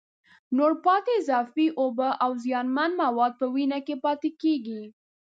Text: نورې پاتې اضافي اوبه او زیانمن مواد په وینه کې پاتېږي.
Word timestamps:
نورې 0.57 0.77
پاتې 0.85 1.11
اضافي 1.21 1.67
اوبه 1.81 2.09
او 2.23 2.31
زیانمن 2.43 2.91
مواد 3.01 3.33
په 3.39 3.45
وینه 3.53 3.79
کې 3.85 3.95
پاتېږي. 4.05 4.81